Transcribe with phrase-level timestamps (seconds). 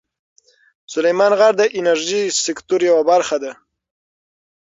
[0.93, 3.51] سلیمان غر د انرژۍ سکتور یوه برخه ده.